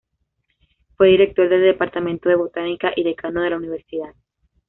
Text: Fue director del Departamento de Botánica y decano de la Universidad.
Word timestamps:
Fue 0.97 1.09
director 1.09 1.47
del 1.47 1.61
Departamento 1.61 2.27
de 2.27 2.35
Botánica 2.35 2.91
y 2.95 3.03
decano 3.03 3.43
de 3.43 3.51
la 3.51 3.57
Universidad. 3.57 4.15